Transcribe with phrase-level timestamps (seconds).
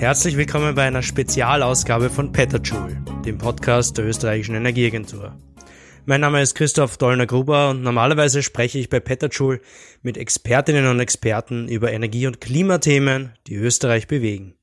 [0.00, 5.36] Herzlich willkommen bei einer Spezialausgabe von Petterjoule, dem Podcast der österreichischen Energieagentur.
[6.06, 9.60] Mein Name ist Christoph Dollner-Gruber und normalerweise spreche ich bei Petterjoule
[10.00, 14.54] mit Expertinnen und Experten über Energie- und Klimathemen, die Österreich bewegen.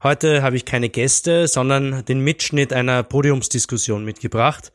[0.00, 4.72] Heute habe ich keine Gäste, sondern den Mitschnitt einer Podiumsdiskussion mitgebracht.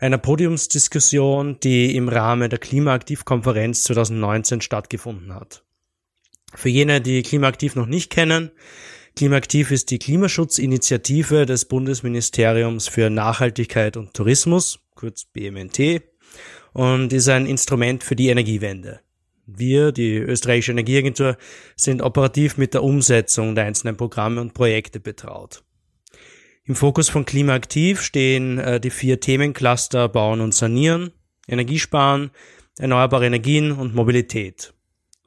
[0.00, 5.62] Einer Podiumsdiskussion, die im Rahmen der Klimaaktivkonferenz 2019 stattgefunden hat.
[6.54, 8.50] Für jene, die Klimaaktiv noch nicht kennen,
[9.18, 16.02] Klimaaktiv ist die Klimaschutzinitiative des Bundesministeriums für Nachhaltigkeit und Tourismus, kurz BMNT,
[16.72, 19.00] und ist ein Instrument für die Energiewende.
[19.44, 21.36] Wir, die österreichische Energieagentur,
[21.74, 25.64] sind operativ mit der Umsetzung der einzelnen Programme und Projekte betraut.
[26.64, 31.10] Im Fokus von Klimaaktiv stehen äh, die vier Themencluster Bauen und Sanieren,
[31.48, 32.30] Energiesparen,
[32.78, 34.74] erneuerbare Energien und Mobilität.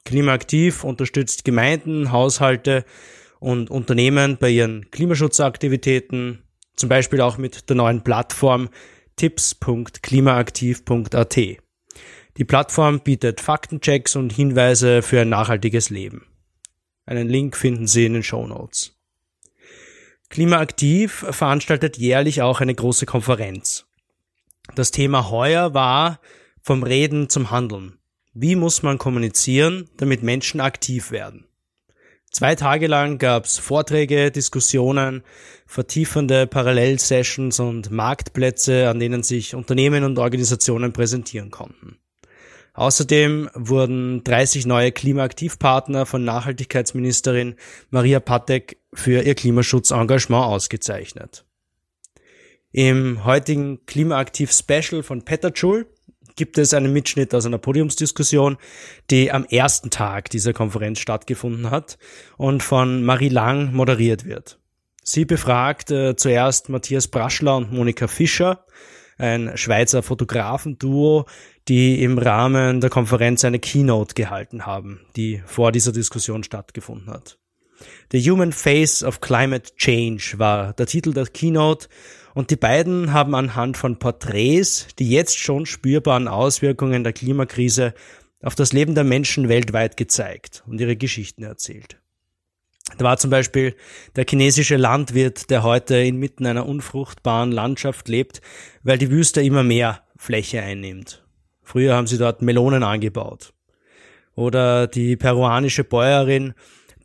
[0.05, 2.85] Klimaaktiv unterstützt Gemeinden, Haushalte
[3.39, 6.43] und Unternehmen bei ihren Klimaschutzaktivitäten,
[6.75, 8.69] zum Beispiel auch mit der neuen Plattform
[9.15, 11.37] tipps.klimaaktiv.at.
[12.37, 16.27] Die Plattform bietet Faktenchecks und Hinweise für ein nachhaltiges Leben.
[17.05, 18.97] Einen Link finden Sie in den Show Notes.
[20.29, 23.85] Klimaaktiv veranstaltet jährlich auch eine große Konferenz.
[24.75, 26.21] Das Thema heuer war
[26.61, 27.97] vom Reden zum Handeln.
[28.33, 31.45] Wie muss man kommunizieren, damit Menschen aktiv werden?
[32.31, 35.23] Zwei Tage lang gab's Vorträge, Diskussionen,
[35.65, 41.97] vertiefende Parallelsessions und Marktplätze, an denen sich Unternehmen und Organisationen präsentieren konnten.
[42.73, 47.55] Außerdem wurden 30 neue Klimaaktivpartner von Nachhaltigkeitsministerin
[47.89, 51.43] Maria Patek für ihr Klimaschutzengagement ausgezeichnet.
[52.71, 55.87] Im heutigen Klimaaktiv Special von Petterjoule
[56.35, 58.57] gibt es einen Mitschnitt aus einer Podiumsdiskussion,
[59.09, 61.97] die am ersten Tag dieser Konferenz stattgefunden hat
[62.37, 64.59] und von Marie Lang moderiert wird.
[65.03, 68.65] Sie befragt äh, zuerst Matthias Braschler und Monika Fischer,
[69.17, 71.25] ein Schweizer Fotografenduo,
[71.67, 77.40] die im Rahmen der Konferenz eine Keynote gehalten haben, die vor dieser Diskussion stattgefunden hat.
[78.11, 81.87] The Human Face of Climate Change war der Titel der Keynote
[82.33, 87.93] und die beiden haben anhand von Porträts die jetzt schon spürbaren Auswirkungen der Klimakrise
[88.41, 91.97] auf das Leben der Menschen weltweit gezeigt und ihre Geschichten erzählt.
[92.97, 93.75] Da war zum Beispiel
[94.15, 98.41] der chinesische Landwirt, der heute inmitten einer unfruchtbaren Landschaft lebt,
[98.83, 101.23] weil die Wüste immer mehr Fläche einnimmt.
[101.63, 103.53] Früher haben sie dort Melonen angebaut.
[104.35, 106.53] Oder die peruanische Bäuerin,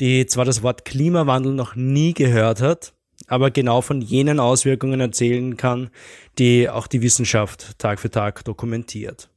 [0.00, 2.94] die zwar das Wort Klimawandel noch nie gehört hat,
[3.26, 5.90] aber genau von jenen Auswirkungen erzählen kann,
[6.38, 9.28] die auch die Wissenschaft Tag für Tag dokumentiert.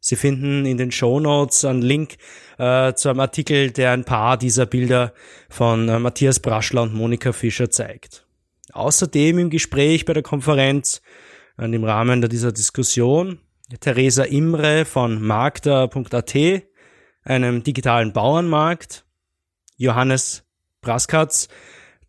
[0.00, 2.16] Sie finden in den Show Notes einen Link
[2.58, 5.14] äh, zu einem Artikel, der ein paar dieser Bilder
[5.48, 8.26] von äh, Matthias Braschler und Monika Fischer zeigt.
[8.72, 11.00] Außerdem im Gespräch bei der Konferenz
[11.56, 13.38] und im Rahmen dieser Diskussion
[13.80, 16.34] Theresa Imre von magda.at,
[17.24, 19.03] einem digitalen Bauernmarkt,
[19.76, 20.44] Johannes
[20.80, 21.48] Braskatz,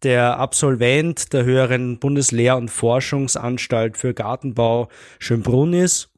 [0.03, 4.89] der Absolvent der höheren Bundeslehr- und Forschungsanstalt für Gartenbau
[5.19, 6.09] Schönbrunn ist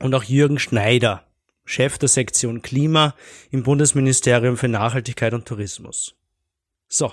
[0.00, 1.24] und auch Jürgen Schneider,
[1.64, 3.14] Chef der Sektion Klima
[3.50, 6.14] im Bundesministerium für Nachhaltigkeit und Tourismus.
[6.88, 7.12] So,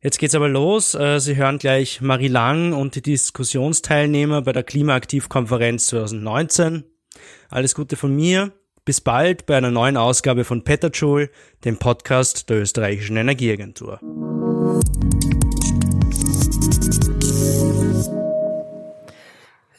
[0.00, 0.94] jetzt geht's aber los.
[0.94, 6.84] Äh, Sie hören gleich Marie Lang und die Diskussionsteilnehmer bei der Klimaaktivkonferenz 2019.
[7.48, 8.52] Alles Gute von mir.
[8.90, 11.30] Bis bald bei einer neuen Ausgabe von Petterjoule,
[11.64, 14.00] dem Podcast der österreichischen Energieagentur.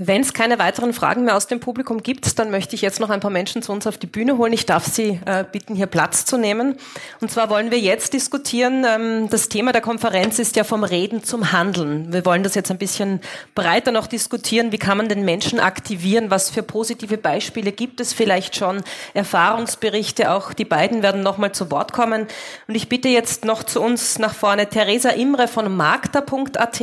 [0.03, 3.11] Wenn es keine weiteren Fragen mehr aus dem Publikum gibt, dann möchte ich jetzt noch
[3.11, 4.51] ein paar Menschen zu uns auf die Bühne holen.
[4.51, 6.75] Ich darf Sie äh, bitten, hier Platz zu nehmen.
[7.19, 11.23] Und zwar wollen wir jetzt diskutieren, ähm, das Thema der Konferenz ist ja vom Reden
[11.23, 12.11] zum Handeln.
[12.11, 13.21] Wir wollen das jetzt ein bisschen
[13.53, 14.71] breiter noch diskutieren.
[14.71, 16.31] Wie kann man den Menschen aktivieren?
[16.31, 18.81] Was für positive Beispiele gibt es vielleicht schon?
[19.13, 22.25] Erfahrungsberichte, auch die beiden werden nochmal zu Wort kommen.
[22.67, 26.81] Und ich bitte jetzt noch zu uns nach vorne Theresa Imre von magda.at.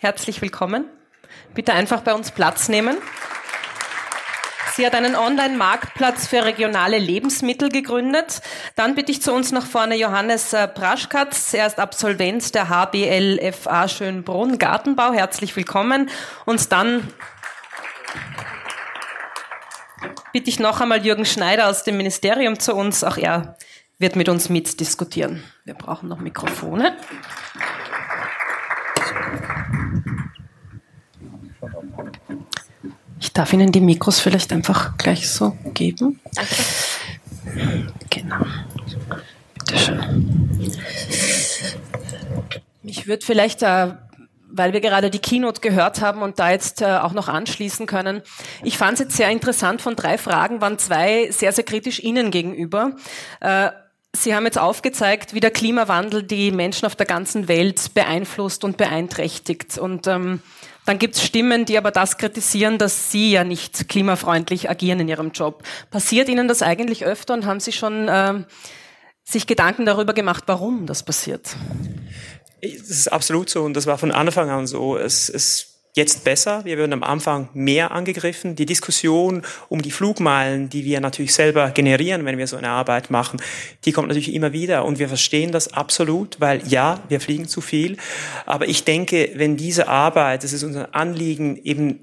[0.00, 0.84] Herzlich willkommen
[1.54, 2.96] bitte einfach bei uns Platz nehmen.
[4.74, 8.40] Sie hat einen Online-Marktplatz für regionale Lebensmittel gegründet.
[8.74, 11.52] Dann bitte ich zu uns nach vorne Johannes äh, Braschkatz.
[11.52, 15.12] Er ist Absolvent der HBLFA Schönbrunn Gartenbau.
[15.12, 16.08] Herzlich willkommen.
[16.46, 17.06] Und dann
[20.32, 23.04] bitte ich noch einmal Jürgen Schneider aus dem Ministerium zu uns.
[23.04, 23.58] Auch er
[23.98, 25.44] wird mit uns mitdiskutieren.
[25.66, 26.96] Wir brauchen noch Mikrofone.
[33.32, 36.20] Ich darf Ihnen die Mikros vielleicht einfach gleich so geben.
[36.34, 36.54] Danke.
[38.10, 38.36] Genau.
[39.54, 40.70] Bitte schön.
[42.82, 43.94] Ich würde vielleicht äh,
[44.50, 48.20] weil wir gerade die Keynote gehört haben und da jetzt äh, auch noch anschließen können.
[48.64, 52.30] Ich fand es jetzt sehr interessant, von drei Fragen waren zwei sehr, sehr kritisch Ihnen
[52.30, 52.96] gegenüber.
[53.40, 53.70] Äh,
[54.14, 58.76] Sie haben jetzt aufgezeigt, wie der Klimawandel die Menschen auf der ganzen Welt beeinflusst und
[58.76, 59.78] beeinträchtigt.
[59.78, 60.42] Und ähm,
[60.84, 65.08] dann gibt es Stimmen, die aber das kritisieren, dass Sie ja nicht klimafreundlich agieren in
[65.08, 65.62] Ihrem Job.
[65.90, 68.44] Passiert Ihnen das eigentlich öfter und haben Sie schon äh,
[69.24, 71.56] sich Gedanken darüber gemacht, warum das passiert?
[72.60, 74.96] Das ist absolut so und das war von Anfang an so.
[74.96, 76.64] Es ist jetzt besser.
[76.64, 78.56] Wir werden am Anfang mehr angegriffen.
[78.56, 83.10] Die Diskussion um die Flugmeilen, die wir natürlich selber generieren, wenn wir so eine Arbeit
[83.10, 83.42] machen,
[83.84, 87.60] die kommt natürlich immer wieder und wir verstehen das absolut, weil ja, wir fliegen zu
[87.60, 87.98] viel.
[88.46, 92.00] Aber ich denke, wenn diese Arbeit, es ist unser Anliegen, eben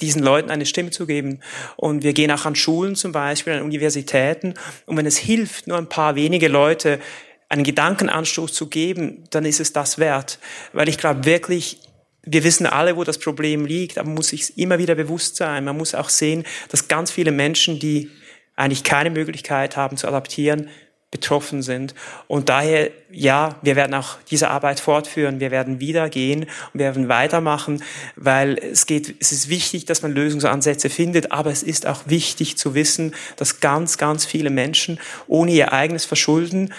[0.00, 1.40] diesen Leuten eine Stimme zu geben.
[1.76, 4.54] Und wir gehen auch an Schulen zum Beispiel, an Universitäten.
[4.86, 7.00] Und wenn es hilft, nur ein paar wenige Leute
[7.48, 10.38] einen Gedankenanstoß zu geben, dann ist es das wert.
[10.72, 11.80] Weil ich glaube wirklich,
[12.30, 15.64] wir wissen alle, wo das Problem liegt, aber man muss sich immer wieder bewusst sein.
[15.64, 18.10] Man muss auch sehen, dass ganz viele Menschen, die
[18.56, 20.68] eigentlich keine Möglichkeit haben zu adaptieren,
[21.10, 21.94] betroffen sind.
[22.26, 25.40] Und daher, ja, wir werden auch diese Arbeit fortführen.
[25.40, 27.82] Wir werden wieder gehen und wir werden weitermachen,
[28.16, 32.58] weil es geht, es ist wichtig, dass man Lösungsansätze findet, aber es ist auch wichtig
[32.58, 36.74] zu wissen, dass ganz, ganz viele Menschen ohne ihr eigenes Verschulden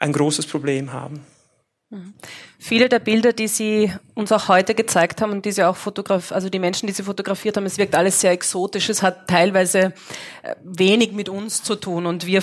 [0.00, 1.24] ein großes Problem haben.
[1.90, 2.14] Mhm.
[2.58, 6.32] Viele der Bilder, die Sie uns auch heute gezeigt haben und die Sie auch fotografiert,
[6.32, 8.88] also die Menschen, die Sie fotografiert haben, es wirkt alles sehr exotisch.
[8.88, 9.92] Es hat teilweise
[10.42, 12.42] äh, wenig mit uns zu tun und wir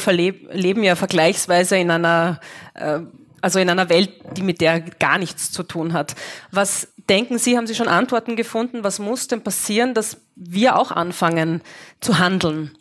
[0.52, 2.42] leben ja vergleichsweise in einer,
[2.74, 3.00] äh,
[3.40, 6.16] also in einer Welt, die mit der gar nichts zu tun hat.
[6.52, 8.84] Was denken Sie, haben Sie schon Antworten gefunden?
[8.84, 11.62] Was muss denn passieren, dass wir auch anfangen
[12.02, 12.78] zu handeln,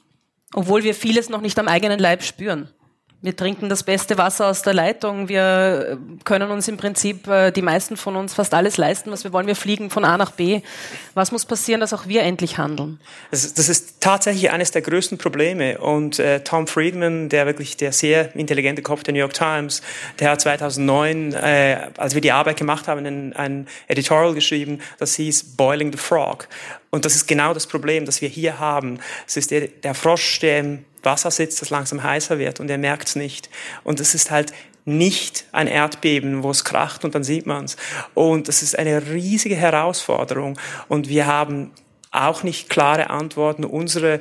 [0.53, 2.71] obwohl wir vieles noch nicht am eigenen Leib spüren?
[3.27, 5.29] Wir trinken das beste Wasser aus der Leitung.
[5.29, 9.33] Wir können uns im Prinzip, äh, die meisten von uns, fast alles leisten, was wir
[9.33, 9.49] wollen.
[9.49, 10.61] Wir fliegen von A nach B.
[11.15, 13.01] Was muss passieren, dass auch wir endlich handeln?
[13.33, 15.79] Das, das ist tatsächlich eines der größten Probleme.
[15.79, 19.83] Und äh, Tom Friedman, der wirklich der sehr intelligente Kopf der New York Times,
[20.21, 25.17] der hat 2009, äh, als wir die Arbeit gemacht haben, ein, ein Editorial geschrieben, das
[25.17, 26.47] hieß Boiling the Frog.
[26.91, 29.01] Und das ist genau das Problem, das wir hier haben.
[29.27, 32.77] Es ist der, der Frosch, der im Wasser sitzt, das langsam heißer wird und er
[32.77, 33.49] merkt es nicht.
[33.83, 34.53] Und es ist halt
[34.85, 37.77] nicht ein Erdbeben, wo es kracht und dann sieht man es.
[38.13, 40.59] Und das ist eine riesige Herausforderung.
[40.89, 41.73] Und wir haben
[42.13, 43.65] auch nicht klare Antworten.
[43.65, 44.21] Unsere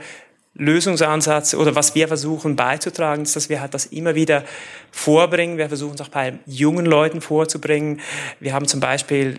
[0.57, 4.46] Lösungsansatz oder was wir versuchen beizutragen, ist, dass wir halt das immer wieder
[4.90, 5.57] vorbringen.
[5.57, 8.00] Wir versuchen es auch bei jungen Leuten vorzubringen.
[8.40, 9.36] Wir haben zum Beispiel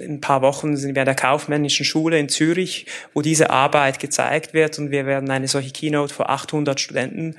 [0.00, 3.98] in ein paar Wochen sind wir an der kaufmännischen Schule in Zürich, wo diese Arbeit
[3.98, 7.34] gezeigt wird und wir werden eine solche Keynote vor 800 Studenten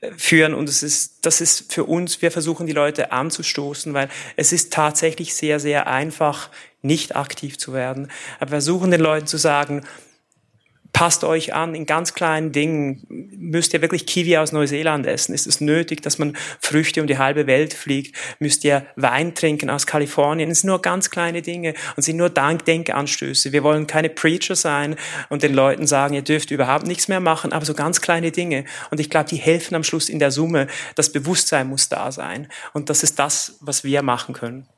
[0.00, 4.08] äh, führen und es ist, das ist für uns, wir versuchen die Leute anzustoßen, weil
[4.36, 6.48] es ist tatsächlich sehr, sehr einfach,
[6.80, 8.10] nicht aktiv zu werden.
[8.38, 9.84] Aber wir versuchen den Leuten zu sagen,
[10.94, 13.04] passt euch an in ganz kleinen Dingen.
[13.08, 15.34] Müsst ihr wirklich Kiwi aus Neuseeland essen?
[15.34, 18.16] Ist es nötig, dass man Früchte um die halbe Welt fliegt?
[18.38, 20.50] Müsst ihr Wein trinken aus Kalifornien?
[20.50, 23.52] Es sind nur ganz kleine Dinge und sind nur Dank Denkanstöße.
[23.52, 24.94] Wir wollen keine Preacher sein
[25.28, 28.64] und den Leuten sagen, ihr dürft überhaupt nichts mehr machen, aber so ganz kleine Dinge.
[28.92, 30.68] Und ich glaube, die helfen am Schluss in der Summe.
[30.94, 32.46] Das Bewusstsein muss da sein.
[32.72, 34.68] Und das ist das, was wir machen können.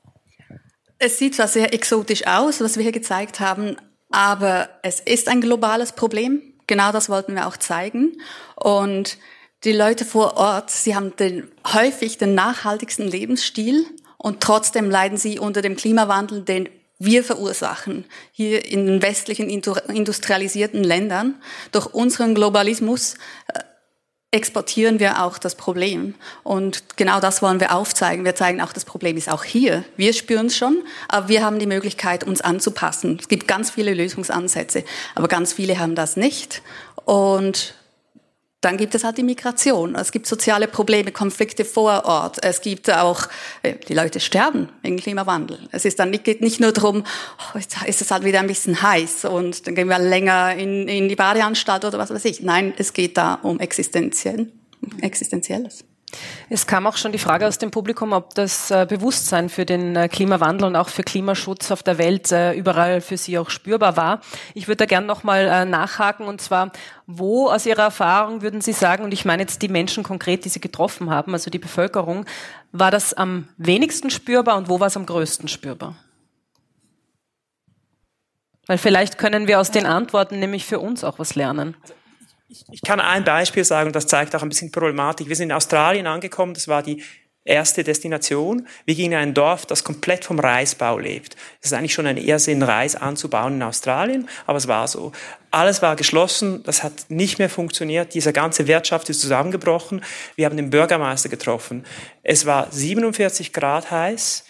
[0.98, 3.76] Es sieht zwar sehr exotisch aus, was wir hier gezeigt haben,
[4.10, 6.42] aber es ist ein globales Problem.
[6.66, 8.20] Genau das wollten wir auch zeigen.
[8.56, 9.18] Und
[9.64, 13.86] die Leute vor Ort, sie haben den, häufig den nachhaltigsten Lebensstil
[14.16, 20.82] und trotzdem leiden sie unter dem Klimawandel, den wir verursachen, hier in den westlichen industrialisierten
[20.82, 21.34] Ländern.
[21.72, 23.14] Durch unseren Globalismus
[23.52, 23.60] äh,
[24.32, 26.14] exportieren wir auch das Problem.
[26.42, 28.24] Und genau das wollen wir aufzeigen.
[28.24, 29.84] Wir zeigen auch, das Problem ist auch hier.
[29.96, 33.18] Wir spüren es schon, aber wir haben die Möglichkeit, uns anzupassen.
[33.20, 36.62] Es gibt ganz viele Lösungsansätze, aber ganz viele haben das nicht.
[37.04, 37.75] Und
[38.60, 39.94] dann gibt es halt die Migration.
[39.94, 42.42] Es gibt soziale Probleme, Konflikte vor Ort.
[42.42, 43.28] Es gibt auch,
[43.62, 45.68] äh, die Leute sterben wegen Klimawandel.
[45.72, 47.04] Es ist dann nicht, geht nicht nur darum,
[47.54, 51.08] oh, ist es halt wieder ein bisschen heiß und dann gehen wir länger in, in
[51.08, 52.40] die Badeanstalt oder was weiß ich.
[52.40, 54.50] Nein, es geht da um Existenziell,
[55.00, 55.84] Existenzielles.
[56.48, 59.96] Es kam auch schon die Frage aus dem Publikum, ob das äh, Bewusstsein für den
[59.96, 63.96] äh, Klimawandel und auch für Klimaschutz auf der Welt äh, überall für Sie auch spürbar
[63.96, 64.20] war.
[64.54, 66.70] Ich würde da gern nochmal nachhaken und zwar,
[67.06, 70.48] wo aus Ihrer Erfahrung würden Sie sagen, und ich meine jetzt die Menschen konkret, die
[70.48, 72.24] Sie getroffen haben, also die Bevölkerung,
[72.72, 75.96] war das am wenigsten spürbar und wo war es am größten spürbar?
[78.66, 81.76] Weil vielleicht können wir aus den Antworten nämlich für uns auch was lernen.
[82.48, 85.28] Ich, ich kann ein Beispiel sagen, das zeigt auch ein bisschen Problematik.
[85.28, 87.02] Wir sind in Australien angekommen, das war die
[87.44, 88.66] erste Destination.
[88.84, 91.36] Wir gingen in ein Dorf, das komplett vom Reisbau lebt.
[91.60, 95.12] Es ist eigentlich schon ein Irrsinn, Reis anzubauen in Australien, aber es war so.
[95.50, 100.02] Alles war geschlossen, das hat nicht mehr funktioniert, diese ganze Wirtschaft ist zusammengebrochen.
[100.34, 101.84] Wir haben den Bürgermeister getroffen.
[102.22, 104.44] Es war 47 Grad heiß.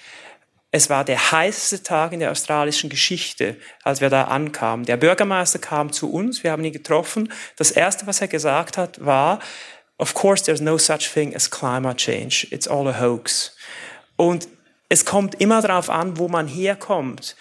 [0.76, 4.85] Es war der heißeste Tag in der australischen Geschichte, als wir da ankamen.
[4.85, 7.33] Der Bürgermeister kam zu uns, wir haben ihn getroffen.
[7.56, 9.40] Das Erste, was er gesagt hat, war,
[9.97, 12.47] Of course, there's no such thing as climate change.
[12.50, 13.56] It's all a hoax.
[14.16, 14.49] Und
[14.90, 17.37] es kommt immer darauf an, wo man herkommt.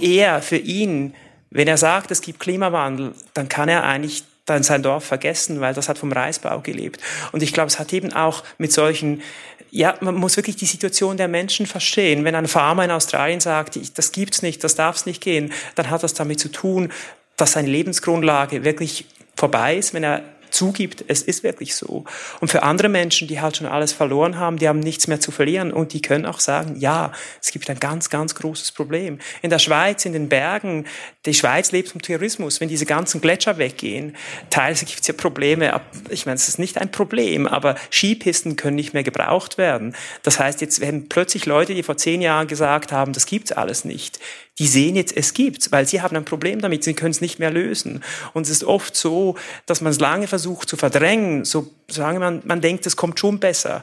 [0.00, 1.16] Er, für ihn,
[1.50, 5.74] wenn er sagt, es gibt Klimawandel, dann kann er eigentlich dann sein Dorf vergessen, weil
[5.74, 7.00] das hat vom Reisbau gelebt.
[7.32, 9.22] Und ich glaube, es hat eben auch mit solchen,
[9.70, 12.24] ja, man muss wirklich die Situation der Menschen verstehen.
[12.24, 16.02] Wenn ein Farmer in Australien sagt, das gibt's nicht, das darf's nicht gehen, dann hat
[16.02, 16.92] das damit zu tun,
[17.36, 20.22] dass seine Lebensgrundlage wirklich vorbei ist, wenn er
[20.56, 22.04] zugibt, es ist wirklich so.
[22.40, 25.30] Und für andere Menschen, die halt schon alles verloren haben, die haben nichts mehr zu
[25.30, 29.18] verlieren und die können auch sagen, ja, es gibt ein ganz, ganz großes Problem.
[29.42, 30.86] In der Schweiz, in den Bergen,
[31.26, 32.60] die Schweiz lebt vom Tourismus.
[32.60, 34.16] Wenn diese ganzen Gletscher weggehen,
[34.50, 35.80] teilweise gibt es ja Probleme.
[36.08, 39.94] Ich meine, es ist nicht ein Problem, aber Skipisten können nicht mehr gebraucht werden.
[40.22, 43.84] Das heißt, jetzt werden plötzlich Leute, die vor zehn Jahren gesagt haben, das gibt's alles
[43.84, 44.18] nicht,
[44.58, 47.38] die sehen jetzt, es gibt's, weil sie haben ein Problem damit, sie können es nicht
[47.38, 48.02] mehr lösen.
[48.32, 49.36] Und es ist oft so,
[49.66, 53.38] dass man es lange versucht zu verdrängen, so solange man, man denkt, es kommt schon
[53.38, 53.82] besser.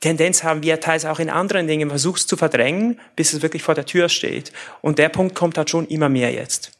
[0.00, 3.62] Tendenz haben wir teils auch in anderen Dingen, versucht es zu verdrängen, bis es wirklich
[3.62, 4.52] vor der Tür steht.
[4.80, 6.72] Und der Punkt kommt halt schon immer mehr jetzt.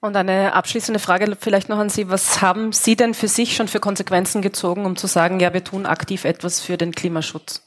[0.00, 2.08] Und eine abschließende Frage vielleicht noch an Sie.
[2.08, 5.62] Was haben Sie denn für sich schon für Konsequenzen gezogen, um zu sagen, ja, wir
[5.62, 7.62] tun aktiv etwas für den Klimaschutz?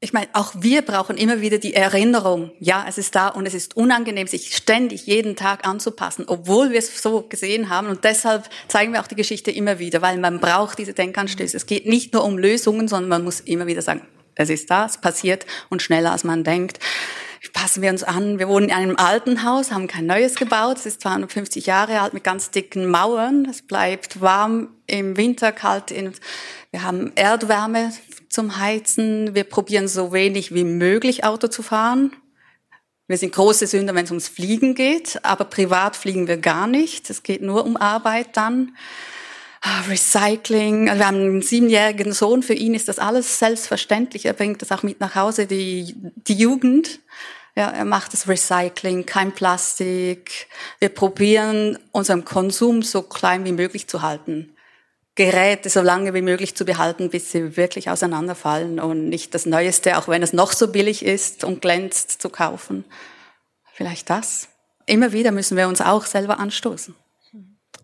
[0.00, 3.54] Ich meine, auch wir brauchen immer wieder die Erinnerung, ja, es ist da und es
[3.54, 7.88] ist unangenehm, sich ständig jeden Tag anzupassen, obwohl wir es so gesehen haben.
[7.88, 11.56] Und deshalb zeigen wir auch die Geschichte immer wieder, weil man braucht diese Denkanstöße.
[11.56, 14.02] Es geht nicht nur um Lösungen, sondern man muss immer wieder sagen,
[14.36, 16.78] es ist da, es passiert und schneller als man denkt.
[17.52, 18.38] Passen wir uns an.
[18.38, 20.76] Wir wohnen in einem alten Haus, haben kein neues gebaut.
[20.78, 23.46] Es ist 250 Jahre alt mit ganz dicken Mauern.
[23.48, 26.12] Es bleibt warm im Winter, kalt in,
[26.70, 27.92] wir haben Erdwärme
[28.28, 29.34] zum Heizen.
[29.34, 32.12] Wir probieren so wenig wie möglich Auto zu fahren.
[33.06, 37.08] Wir sind große Sünder, wenn es ums Fliegen geht, aber privat fliegen wir gar nicht.
[37.08, 38.76] Es geht nur um Arbeit dann.
[39.62, 40.88] Ah, Recycling.
[40.88, 44.26] Also wir haben einen siebenjährigen Sohn, für ihn ist das alles selbstverständlich.
[44.26, 47.00] Er bringt das auch mit nach Hause, die, die Jugend.
[47.56, 50.46] Ja, er macht das Recycling, kein Plastik.
[50.78, 54.54] Wir probieren unseren Konsum so klein wie möglich zu halten.
[55.18, 59.98] Geräte so lange wie möglich zu behalten, bis sie wirklich auseinanderfallen und nicht das Neueste,
[59.98, 62.84] auch wenn es noch so billig ist und glänzt, zu kaufen.
[63.74, 64.48] Vielleicht das.
[64.86, 66.94] Immer wieder müssen wir uns auch selber anstoßen.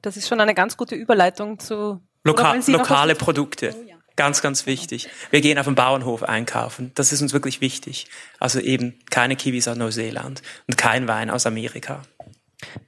[0.01, 3.75] Das ist schon eine ganz gute Überleitung zu Loka lokale Produkte.
[3.77, 3.97] Oh, ja.
[4.15, 5.09] Ganz, ganz wichtig.
[5.31, 6.93] Wir gehen auf dem Bauernhof einkaufen.
[6.95, 8.07] Das ist uns wirklich wichtig.
[8.39, 12.03] Also eben keine Kiwis aus Neuseeland und kein Wein aus Amerika.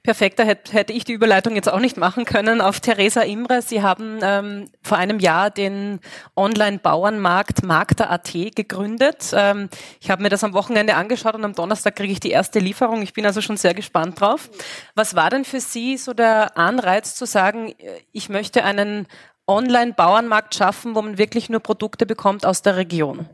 [0.03, 3.61] Perfekt, da hätte ich die Überleitung jetzt auch nicht machen können auf Theresa Imre.
[3.61, 5.99] Sie haben ähm, vor einem Jahr den
[6.35, 9.31] Online-Bauernmarkt Markter.at gegründet.
[9.33, 9.69] Ähm,
[9.99, 13.01] ich habe mir das am Wochenende angeschaut und am Donnerstag kriege ich die erste Lieferung.
[13.01, 14.49] Ich bin also schon sehr gespannt drauf.
[14.95, 17.73] Was war denn für Sie so der Anreiz zu sagen,
[18.11, 19.07] ich möchte einen
[19.47, 23.27] Online-Bauernmarkt schaffen, wo man wirklich nur Produkte bekommt aus der Region?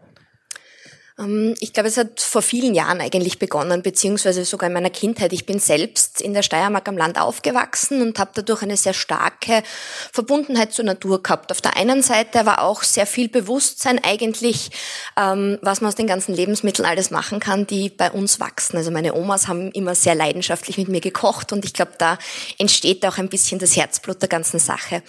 [1.20, 5.34] Ähm, ich glaube, es hat vor vielen Jahren eigentlich begonnen, beziehungsweise sogar in meiner Kindheit.
[5.34, 9.64] Ich bin selbst in der Steiermark am Land aufgewachsen und habe dadurch eine sehr starke
[10.12, 11.52] Verbundenheit zur Natur gehabt.
[11.52, 14.72] Auf der einen Seite aber auch sehr viel Bewusstsein eigentlich,
[15.18, 18.78] ähm, was man aus den ganzen Lebensmitteln alles machen kann, die bei uns wachsen.
[18.78, 22.18] Also meine Omas haben immer sehr leidenschaftlich mit mir gekocht und ich glaube, da
[22.58, 25.04] entsteht auch ein bisschen das Herzblut der ganzen Sache.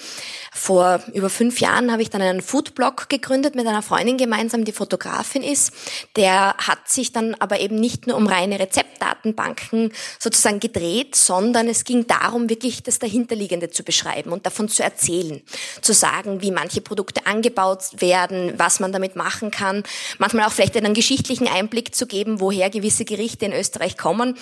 [0.53, 4.73] Vor über fünf Jahren habe ich dann einen Foodblog gegründet mit einer Freundin gemeinsam, die
[4.73, 5.73] Fotografin ist.
[6.17, 11.85] Der hat sich dann aber eben nicht nur um reine Rezeptdatenbanken sozusagen gedreht, sondern es
[11.85, 15.43] ging darum, wirklich das Dahinterliegende zu beschreiben und davon zu erzählen.
[15.81, 19.83] Zu sagen, wie manche Produkte angebaut werden, was man damit machen kann.
[20.19, 24.37] Manchmal auch vielleicht einen geschichtlichen Einblick zu geben, woher gewisse Gerichte in Österreich kommen.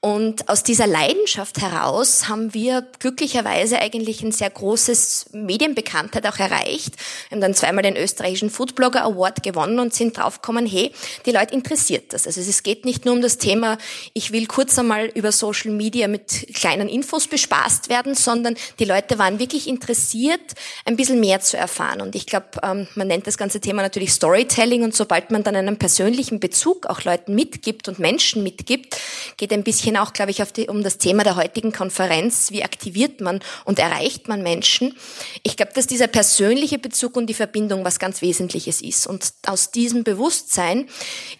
[0.00, 6.94] Und aus dieser Leidenschaft heraus haben wir glücklicherweise eigentlich ein sehr großes Medienbekanntheit auch erreicht.
[7.28, 10.92] Wir haben dann zweimal den österreichischen Foodblogger Award gewonnen und sind draufgekommen, hey,
[11.26, 12.26] die Leute interessiert das.
[12.26, 13.78] Also es geht nicht nur um das Thema,
[14.12, 19.18] ich will kurz einmal über Social Media mit kleinen Infos bespaßt werden, sondern die Leute
[19.18, 20.40] waren wirklich interessiert,
[20.84, 22.00] ein bisschen mehr zu erfahren.
[22.00, 25.56] Und ich glaube, ähm, man nennt das ganze Thema natürlich Storytelling und sobald man dann
[25.56, 28.96] einen persönlichen Bezug auch Leuten mitgibt und Menschen mitgibt,
[29.36, 33.20] geht ein bisschen auch, glaube ich, die, um das Thema der heutigen Konferenz, wie aktiviert
[33.20, 34.96] man und erreicht man Menschen.
[35.42, 39.06] Ich glaube, dass dieser persönliche Bezug und die Verbindung was ganz Wesentliches ist.
[39.06, 40.83] Und aus diesem Bewusstsein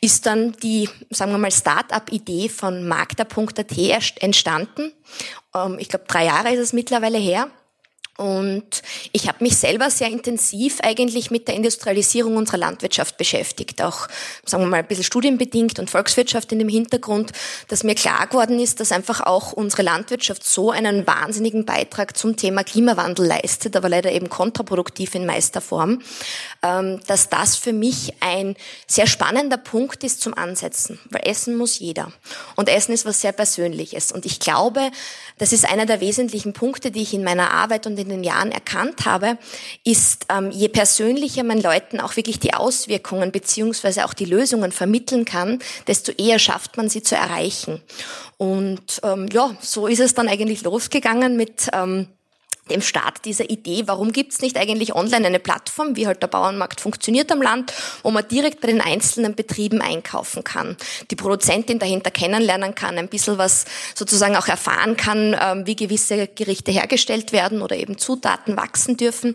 [0.00, 4.92] ist dann die, sagen wir mal, Start-up-Idee von magda.at entstanden.
[5.54, 7.50] Ähm, ich glaube, drei Jahre ist es mittlerweile her.
[8.16, 14.06] Und ich habe mich selber sehr intensiv eigentlich mit der Industrialisierung unserer Landwirtschaft beschäftigt, auch
[14.44, 17.32] sagen wir mal ein bisschen studienbedingt und Volkswirtschaft in dem Hintergrund,
[17.66, 22.36] dass mir klar geworden ist, dass einfach auch unsere Landwirtschaft so einen wahnsinnigen Beitrag zum
[22.36, 26.00] Thema Klimawandel leistet, aber leider eben kontraproduktiv in meister Form,
[26.62, 28.54] ähm, dass das für mich ein
[28.86, 32.12] sehr spannender Punkt ist zum Ansetzen, weil Essen muss jeder.
[32.54, 34.12] Und Essen ist was sehr Persönliches.
[34.12, 34.92] Und ich glaube,
[35.38, 38.52] das ist einer der wesentlichen Punkte, die ich in meiner Arbeit und in den Jahren
[38.52, 39.38] erkannt habe,
[39.84, 45.24] ist, ähm, je persönlicher man Leuten auch wirklich die Auswirkungen beziehungsweise auch die Lösungen vermitteln
[45.24, 47.80] kann, desto eher schafft man sie zu erreichen.
[48.36, 52.08] Und ähm, ja, so ist es dann eigentlich losgegangen mit ähm,
[52.70, 56.80] dem Start dieser Idee, warum gibt's nicht eigentlich online eine Plattform, wie halt der Bauernmarkt
[56.80, 60.76] funktioniert am Land, wo man direkt bei den einzelnen Betrieben einkaufen kann,
[61.10, 66.26] die Produzentin dahinter kennenlernen kann, ein bisschen was sozusagen auch erfahren kann, ähm, wie gewisse
[66.28, 69.34] Gerichte hergestellt werden oder eben Zutaten wachsen dürfen.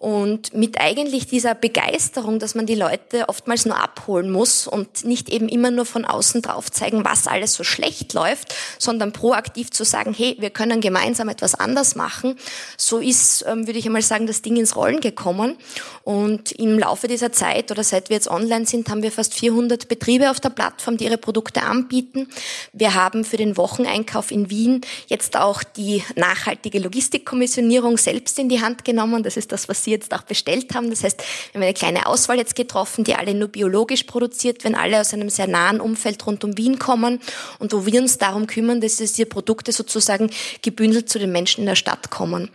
[0.00, 5.28] Und mit eigentlich dieser Begeisterung, dass man die Leute oftmals nur abholen muss und nicht
[5.28, 9.84] eben immer nur von außen drauf zeigen, was alles so schlecht läuft, sondern proaktiv zu
[9.84, 12.36] sagen, hey, wir können gemeinsam etwas anders machen.
[12.78, 15.58] So ist, ähm, würde ich einmal sagen, das Ding ins Rollen gekommen.
[16.02, 19.86] Und im Laufe dieser Zeit oder seit wir jetzt online sind, haben wir fast 400
[19.86, 22.26] Betriebe auf der Plattform, die ihre Produkte anbieten.
[22.72, 28.62] Wir haben für den Wocheneinkauf in Wien jetzt auch die nachhaltige Logistikkommissionierung selbst in die
[28.62, 29.22] Hand genommen.
[29.22, 30.90] Das ist das, was Sie jetzt auch bestellt haben.
[30.90, 34.74] Das heißt, wir haben eine kleine Auswahl jetzt getroffen, die alle nur biologisch produziert, wenn
[34.74, 37.20] alle aus einem sehr nahen Umfeld rund um Wien kommen
[37.58, 40.30] und wo wir uns darum kümmern, dass diese Produkte sozusagen
[40.62, 42.50] gebündelt zu den Menschen in der Stadt kommen.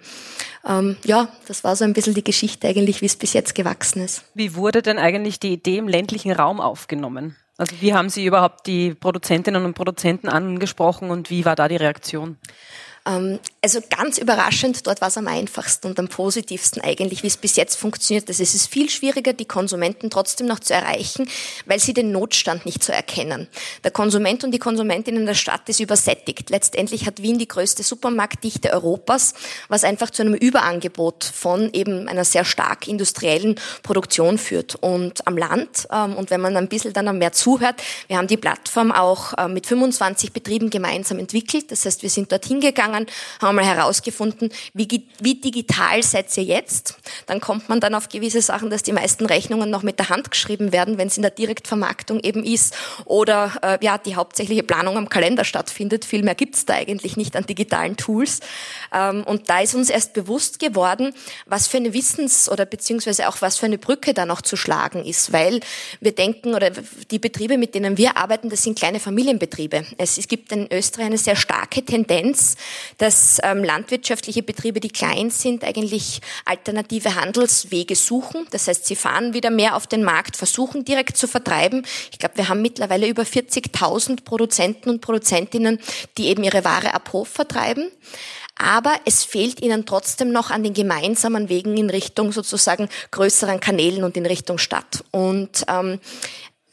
[0.68, 4.04] Ähm, ja, das war so ein bisschen die Geschichte eigentlich, wie es bis jetzt gewachsen
[4.04, 4.24] ist.
[4.34, 7.36] Wie wurde denn eigentlich die Idee im ländlichen Raum aufgenommen?
[7.58, 11.78] Also wie haben Sie überhaupt die Produzentinnen und Produzenten angesprochen und wie war da die
[11.78, 12.38] Reaktion?
[13.08, 17.36] Ähm, also ganz überraschend, dort war es am einfachsten und am positivsten eigentlich, wie es
[17.36, 18.30] bis jetzt funktioniert.
[18.30, 21.28] Also es ist viel schwieriger, die Konsumenten trotzdem noch zu erreichen,
[21.66, 23.48] weil sie den Notstand nicht so erkennen.
[23.84, 26.52] Der Konsument und die Konsumentin in der Stadt ist übersättigt.
[26.52, 29.34] Letztendlich hat Wien die größte Supermarktdichte Europas,
[29.68, 34.76] was einfach zu einem Überangebot von eben einer sehr stark industriellen Produktion führt.
[34.76, 38.38] Und am Land, ähm, und wenn man ein bisschen dann mehr zuhört, wir haben die
[38.38, 41.72] Plattform auch äh, mit 25 Betrieben gemeinsam entwickelt.
[41.72, 43.08] Das heißt, wir sind dorthin gegangen,
[43.42, 46.98] haben mal herausgefunden, wie, wie digital seid ihr jetzt?
[47.26, 50.32] Dann kommt man dann auf gewisse Sachen, dass die meisten Rechnungen noch mit der Hand
[50.32, 54.98] geschrieben werden, wenn es in der Direktvermarktung eben ist oder äh, ja die hauptsächliche Planung
[54.98, 56.06] am Kalender stattfindet.
[56.06, 58.40] Viel mehr gibt es da eigentlich nicht an digitalen Tools.
[58.94, 61.14] Ähm, und da ist uns erst bewusst geworden,
[61.46, 65.04] was für eine Wissens- oder beziehungsweise auch was für eine Brücke da noch zu schlagen
[65.06, 65.60] ist, weil
[66.00, 66.72] wir denken oder
[67.12, 69.86] die Betriebe, mit denen wir arbeiten, das sind kleine Familienbetriebe.
[69.98, 72.56] Es, es gibt in Österreich eine sehr starke Tendenz,
[72.98, 78.48] dass ähm, landwirtschaftliche Betriebe, die klein sind, eigentlich alternative Handelswege suchen.
[78.52, 81.86] Das heißt, sie fahren wieder mehr auf den Markt, versuchen direkt zu vertreiben.
[82.12, 85.80] Ich glaube, wir haben mittlerweile über 40.000 Produzenten und Produzentinnen,
[86.18, 87.92] die eben ihre Ware ab Hof vertreiben
[88.58, 94.04] aber es fehlt ihnen trotzdem noch an den gemeinsamen Wegen in Richtung sozusagen größeren Kanälen
[94.04, 95.04] und in Richtung Stadt.
[95.12, 96.00] Und ähm,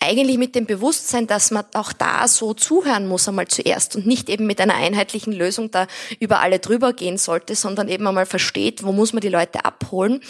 [0.03, 4.29] eigentlich mit dem Bewusstsein, dass man auch da so zuhören muss einmal zuerst und nicht
[4.29, 5.87] eben mit einer einheitlichen Lösung da
[6.21, 10.21] über alle drüber gehen sollte, sondern eben einmal versteht, wo muss man die Leute abholen.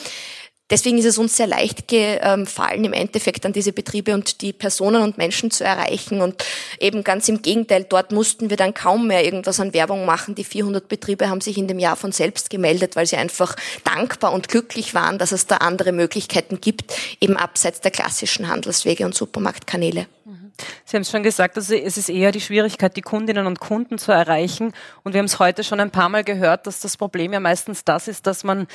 [0.73, 5.03] Deswegen ist es uns sehr leicht gefallen, im Endeffekt an diese Betriebe und die Personen
[5.03, 6.23] und Menschen zu erreichen.
[6.23, 6.43] Und
[6.81, 10.35] eben ganz im Gegenteil, dort mussten wir dann kaum mehr irgendwas an Werbung machen.
[10.35, 13.55] Die 400 Betriebe haben sich in dem Jahr von selbst gemeldet, weil sie einfach
[13.85, 19.05] dankbar und glücklich waren, dass es da andere Möglichkeiten gibt, eben abseits der klassischen Handelswege
[19.05, 20.07] und Supermarktkanäle.
[20.25, 20.53] Mhm.
[20.85, 23.99] Sie haben es schon gesagt, also es ist eher die Schwierigkeit, die Kundinnen und Kunden
[23.99, 24.73] zu erreichen.
[25.03, 27.85] Und wir haben es heute schon ein paar Mal gehört, dass das Problem ja meistens
[27.85, 28.67] das ist, dass man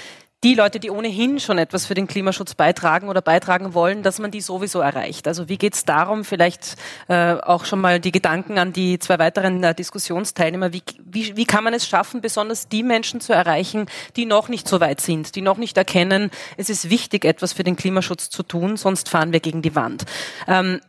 [0.44, 4.30] die Leute, die ohnehin schon etwas für den Klimaschutz beitragen oder beitragen wollen, dass man
[4.30, 5.28] die sowieso erreicht.
[5.28, 6.76] Also wie geht es darum, vielleicht
[7.08, 11.46] äh, auch schon mal die Gedanken an die zwei weiteren äh, Diskussionsteilnehmer, wie, wie, wie
[11.46, 15.36] kann man es schaffen, besonders die Menschen zu erreichen, die noch nicht so weit sind,
[15.36, 19.34] die noch nicht erkennen, es ist wichtig, etwas für den Klimaschutz zu tun, sonst fahren
[19.34, 20.06] wir gegen die Wand.
[20.48, 20.82] Ähm,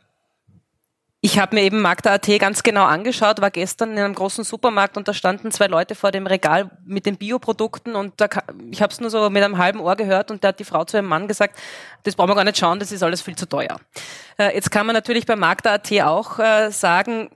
[1.20, 5.08] Ich habe mir eben Magda.at ganz genau angeschaut, war gestern in einem großen Supermarkt und
[5.08, 8.28] da standen zwei Leute vor dem Regal mit den Bioprodukten und da,
[8.70, 10.84] ich habe es nur so mit einem halben Ohr gehört und da hat die Frau
[10.84, 11.58] zu ihrem Mann gesagt,
[12.04, 13.80] das brauchen wir gar nicht schauen, das ist alles viel zu teuer.
[14.38, 17.30] Äh, jetzt kann man natürlich bei Magda.at auch äh, sagen,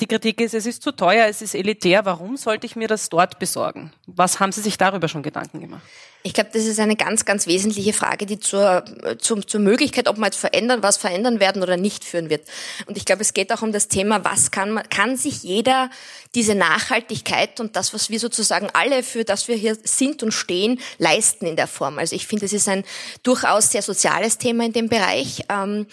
[0.00, 2.04] die Kritik ist, es ist zu teuer, es ist elitär.
[2.04, 3.92] Warum sollte ich mir das dort besorgen?
[4.06, 5.82] Was haben Sie sich darüber schon Gedanken gemacht?
[6.22, 8.84] Ich glaube, das ist eine ganz, ganz wesentliche Frage, die zur,
[9.18, 12.48] zur, zur Möglichkeit, ob man jetzt verändern, was verändern werden oder nicht führen wird.
[12.86, 15.88] Und ich glaube, es geht auch um das Thema, was kann man, kann sich jeder
[16.34, 20.80] diese Nachhaltigkeit und das, was wir sozusagen alle, für das wir hier sind und stehen,
[20.98, 21.98] leisten in der Form.
[21.98, 22.84] Also ich finde, es ist ein
[23.22, 25.44] durchaus sehr soziales Thema in dem Bereich.
[25.48, 25.86] Ähm,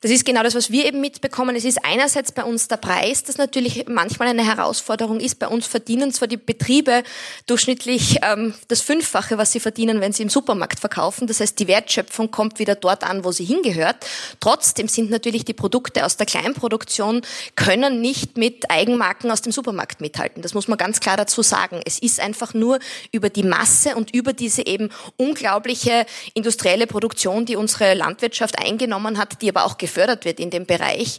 [0.00, 1.56] das ist genau das, was wir eben mitbekommen.
[1.56, 5.38] Es ist einerseits bei uns der Preis, das natürlich manchmal eine Herausforderung ist.
[5.38, 7.02] Bei uns verdienen zwar die Betriebe
[7.46, 11.26] durchschnittlich ähm, das Fünffache, was sie verdienen, wenn sie im Supermarkt verkaufen.
[11.26, 13.96] Das heißt, die Wertschöpfung kommt wieder dort an, wo sie hingehört.
[14.40, 17.22] Trotzdem sind natürlich die Produkte aus der Kleinproduktion
[17.56, 20.42] können nicht mit Eigenmarken aus dem Supermarkt mithalten.
[20.42, 21.80] Das muss man ganz klar dazu sagen.
[21.84, 22.78] Es ist einfach nur
[23.12, 29.42] über die Masse und über diese eben unglaubliche industrielle Produktion, die unsere Landwirtschaft eingenommen hat,
[29.42, 31.18] die aber auch gefördert wird in dem Bereich,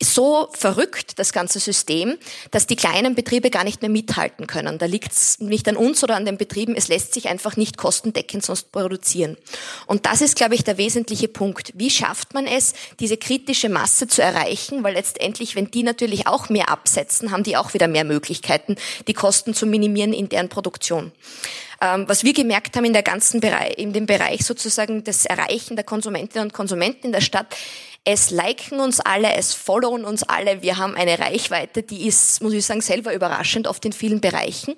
[0.00, 2.18] so verrückt, das ganze System,
[2.50, 4.78] dass die kleinen Betriebe gar nicht mehr mithalten können.
[4.78, 7.76] Da liegt es nicht an uns oder an den Betrieben, es lässt sich einfach nicht
[7.76, 9.36] kostendeckend sonst produzieren.
[9.86, 11.72] Und das ist, glaube ich, der wesentliche Punkt.
[11.74, 14.84] Wie schafft man es, diese kritische Masse zu erreichen?
[14.84, 18.76] Weil letztendlich, wenn die natürlich auch mehr absetzen, haben die auch wieder mehr Möglichkeiten,
[19.08, 21.10] die Kosten zu minimieren in deren Produktion.
[21.80, 25.76] Ähm, was wir gemerkt haben in der ganzen Bereich, in dem Bereich sozusagen des Erreichen
[25.76, 27.54] der Konsumentinnen und Konsumenten in der Stadt,
[28.04, 30.62] es liken uns alle, es followen uns alle.
[30.62, 34.76] Wir haben eine Reichweite, die ist, muss ich sagen, selber überraschend oft in vielen Bereichen.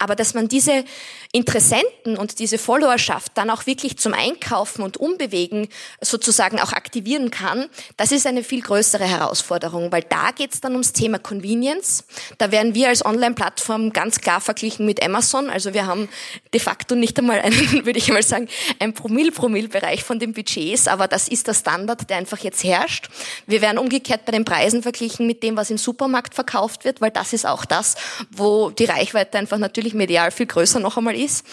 [0.00, 0.84] Aber dass man diese
[1.30, 5.68] Interessenten und diese Followerschaft dann auch wirklich zum Einkaufen und Umbewegen
[6.00, 10.72] sozusagen auch aktivieren kann, das ist eine viel größere Herausforderung, weil da geht es dann
[10.72, 12.04] ums Thema Convenience.
[12.38, 15.50] Da werden wir als Online-Plattform ganz klar verglichen mit Amazon.
[15.50, 16.08] Also wir haben
[16.52, 17.54] de facto nicht einmal einen,
[17.86, 18.48] würde ich mal sagen,
[18.80, 23.08] ein Promille-Promille-Bereich von den Budgets, aber das ist der Standard, der einfach jetzt herrscht.
[23.46, 27.10] Wir werden umgekehrt bei den Preisen verglichen mit dem, was im Supermarkt verkauft wird, weil
[27.10, 27.96] das ist auch das,
[28.30, 31.46] wo die Reichweite einfach natürlich medial viel größer noch einmal ist.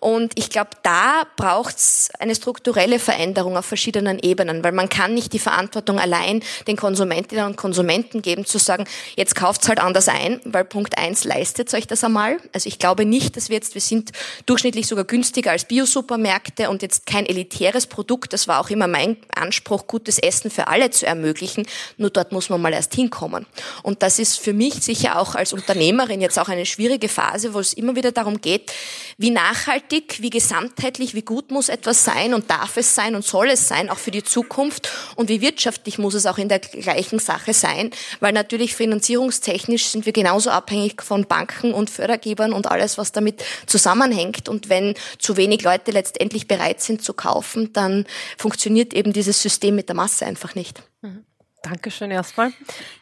[0.00, 5.14] Und ich glaube, da braucht es eine strukturelle Veränderung auf verschiedenen Ebenen, weil man kann
[5.14, 8.84] nicht die Verantwortung allein den Konsumentinnen und Konsumenten geben, zu sagen,
[9.16, 12.38] jetzt kauft's halt anders ein, weil Punkt eins leistet euch das einmal.
[12.52, 14.12] Also ich glaube nicht, dass wir jetzt, wir sind
[14.46, 18.32] durchschnittlich sogar günstiger als Biosupermärkte und jetzt kein elitäres Produkt.
[18.32, 21.66] Das war auch immer mein Anspruch, gutes Essen für alle zu ermöglichen.
[21.96, 23.46] Nur dort muss man mal erst hinkommen.
[23.82, 27.60] Und das ist für mich sicher auch als Unternehmerin jetzt auch eine schwierige Phase, wo
[27.60, 28.72] es immer wieder darum geht,
[29.18, 33.50] wie nachhaltig, wie gesamtheitlich, wie gut muss etwas sein und darf es sein und soll
[33.50, 37.18] es sein, auch für die Zukunft und wie wirtschaftlich muss es auch in der gleichen
[37.18, 42.96] Sache sein, weil natürlich finanzierungstechnisch sind wir genauso abhängig von Banken und Fördergebern und alles,
[42.96, 44.48] was damit zusammenhängt.
[44.48, 48.06] Und wenn zu wenig Leute letztendlich bereit sind zu kaufen, dann
[48.38, 50.82] funktioniert eben dieses System mit der Masse einfach nicht.
[51.02, 51.24] Mhm.
[51.62, 52.52] Dankeschön erstmal.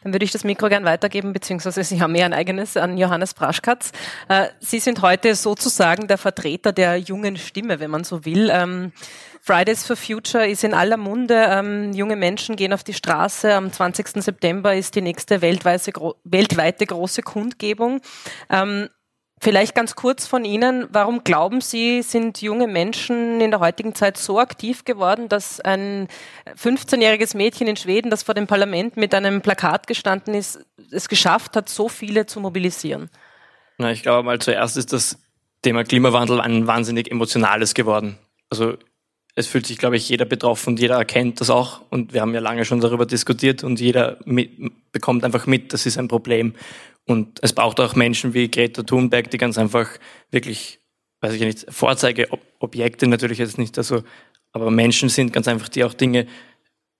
[0.03, 3.33] Dann würde ich das Mikro gern weitergeben, beziehungsweise Sie haben ja ein eigenes an Johannes
[3.33, 3.91] Braschkatz.
[4.27, 8.49] Äh, Sie sind heute sozusagen der Vertreter der jungen Stimme, wenn man so will.
[8.51, 8.91] Ähm,
[9.41, 11.47] Fridays for Future ist in aller Munde.
[11.49, 13.53] Ähm, junge Menschen gehen auf die Straße.
[13.53, 14.21] Am 20.
[14.21, 15.93] September ist die nächste weltweite,
[16.25, 18.01] weltweite große Kundgebung.
[19.41, 24.17] Vielleicht ganz kurz von Ihnen, warum glauben Sie, sind junge Menschen in der heutigen Zeit
[24.17, 26.09] so aktiv geworden, dass ein
[26.57, 30.59] 15-jähriges Mädchen in Schweden, das vor dem Parlament mit einem Plakat gestanden ist,
[30.91, 33.09] es geschafft hat, so viele zu mobilisieren?
[33.77, 35.17] Na, ich glaube mal zuerst ist das
[35.61, 38.17] Thema Klimawandel ein wahnsinnig emotionales geworden.
[38.49, 38.75] Also
[39.39, 41.81] es fühlt sich, glaube ich, jeder betroffen jeder erkennt das auch.
[41.89, 44.51] Und wir haben ja lange schon darüber diskutiert und jeder mit,
[44.91, 46.53] bekommt einfach mit, das ist ein Problem.
[47.05, 49.89] Und es braucht auch Menschen wie Greta Thunberg, die ganz einfach
[50.29, 50.81] wirklich,
[51.21, 54.03] weiß ich nicht, Vorzeigeobjekte natürlich jetzt nicht, also,
[54.51, 56.27] aber Menschen sind ganz einfach, die auch Dinge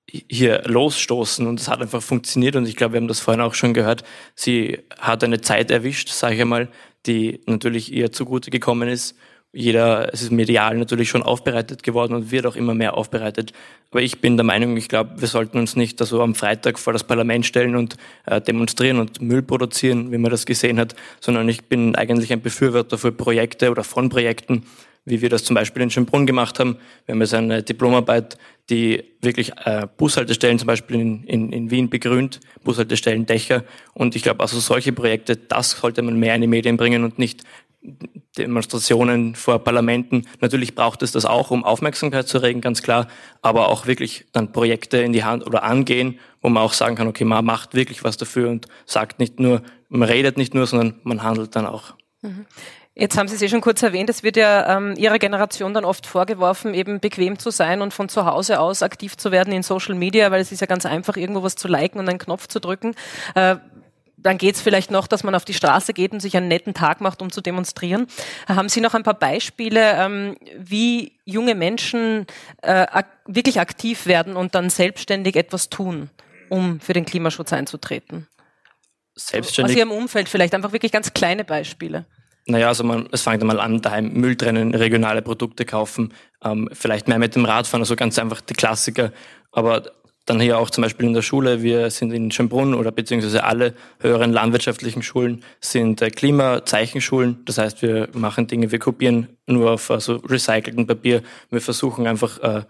[0.09, 3.53] hier losstoßen und es hat einfach funktioniert und ich glaube, wir haben das vorhin auch
[3.53, 4.03] schon gehört.
[4.33, 6.69] Sie hat eine Zeit erwischt, sage ich einmal,
[7.05, 9.15] die natürlich ihr zugute gekommen ist
[9.51, 13.51] jeder, es ist medial natürlich schon aufbereitet geworden und wird auch immer mehr aufbereitet.
[13.89, 16.93] Aber ich bin der Meinung, ich glaube, wir sollten uns nicht also am Freitag vor
[16.93, 21.49] das Parlament stellen und äh, demonstrieren und Müll produzieren, wie man das gesehen hat, sondern
[21.49, 24.65] ich bin eigentlich ein Befürworter für Projekte oder von Projekten,
[25.05, 26.77] wie wir das zum Beispiel in Schönbrunn gemacht haben.
[27.07, 28.37] Wir haben jetzt eine Diplomarbeit,
[28.69, 33.63] die wirklich äh, Bushaltestellen zum Beispiel in, in, in Wien begrünt, Bushaltestellen, Dächer.
[33.95, 37.17] Und ich glaube, also solche Projekte, das sollte man mehr in die Medien bringen und
[37.17, 37.43] nicht
[38.37, 40.25] Demonstrationen vor Parlamenten.
[40.39, 43.07] Natürlich braucht es das auch, um Aufmerksamkeit zu regen, ganz klar,
[43.41, 47.07] aber auch wirklich dann Projekte in die Hand oder angehen, wo man auch sagen kann,
[47.07, 50.99] okay, man macht wirklich was dafür und sagt nicht nur, man redet nicht nur, sondern
[51.03, 51.95] man handelt dann auch.
[52.21, 52.45] Mhm.
[52.95, 55.85] Jetzt haben Sie es eh schon kurz erwähnt, es wird ja ähm, Ihrer Generation dann
[55.85, 59.63] oft vorgeworfen, eben bequem zu sein und von zu Hause aus aktiv zu werden in
[59.63, 62.47] Social Media, weil es ist ja ganz einfach, irgendwo was zu liken und einen Knopf
[62.47, 62.95] zu drücken.
[63.35, 63.55] Äh,
[64.21, 66.73] dann geht es vielleicht noch, dass man auf die Straße geht und sich einen netten
[66.73, 68.07] Tag macht, um zu demonstrieren.
[68.47, 72.25] Haben Sie noch ein paar Beispiele, ähm, wie junge Menschen
[72.61, 76.09] äh, ak wirklich aktiv werden und dann selbstständig etwas tun,
[76.49, 78.27] um für den Klimaschutz einzutreten?
[79.15, 79.75] Selbstständig?
[79.75, 82.05] Aus Ihrem Umfeld vielleicht, einfach wirklich ganz kleine Beispiele.
[82.45, 87.07] Naja, also man, es fängt einmal an, daheim Müll trennen, regionale Produkte kaufen, ähm, vielleicht
[87.07, 89.11] mehr mit dem Radfahren, also ganz einfach die Klassiker.
[89.51, 89.91] Aber
[90.29, 93.73] dann hier auch zum Beispiel in der Schule, wir sind in Schönbrunn oder beziehungsweise alle
[93.99, 97.39] höheren landwirtschaftlichen Schulen sind äh, Klimazeichenschulen.
[97.45, 101.23] Das heißt, wir machen Dinge, wir kopieren nur auf also recyceltem Papier.
[101.49, 102.61] Wir versuchen einfach äh,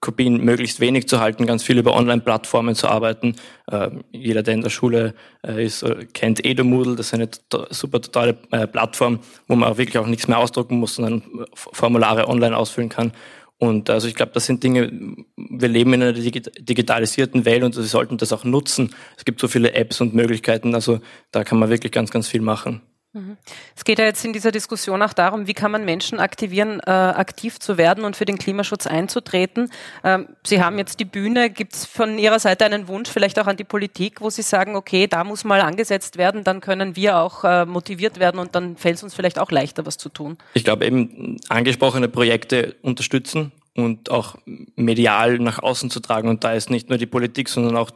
[0.00, 3.34] Kopien möglichst wenig zu halten, ganz viel über Online-Plattformen zu arbeiten.
[3.66, 5.14] Äh, jeder, der in der Schule
[5.46, 7.28] äh, ist, äh, kennt Edomoodle, das ist eine
[7.70, 11.22] super totale äh, Plattform, wo man auch wirklich auch nichts mehr ausdrucken muss, sondern
[11.54, 13.12] Formulare online ausfüllen kann.
[13.58, 14.90] Und also ich glaube, das sind Dinge,
[15.36, 18.94] wir leben in einer digitalisierten Welt und wir sollten das auch nutzen.
[19.16, 21.00] Es gibt so viele Apps und Möglichkeiten, also
[21.32, 22.82] da kann man wirklich ganz, ganz viel machen.
[23.18, 23.36] Mhm.
[23.76, 26.90] Es geht ja jetzt in dieser Diskussion auch darum, wie kann man Menschen aktivieren, äh,
[26.90, 29.70] aktiv zu werden und für den Klimaschutz einzutreten.
[30.04, 31.50] Ähm, Sie haben jetzt die Bühne.
[31.50, 34.76] Gibt es von Ihrer Seite einen Wunsch, vielleicht auch an die Politik, wo Sie sagen,
[34.76, 38.76] okay, da muss mal angesetzt werden, dann können wir auch äh, motiviert werden und dann
[38.76, 40.38] fällt es uns vielleicht auch leichter, was zu tun?
[40.54, 44.36] Ich glaube eben, angesprochene Projekte unterstützen und auch
[44.76, 46.28] medial nach außen zu tragen.
[46.28, 47.90] Und da ist nicht nur die Politik, sondern auch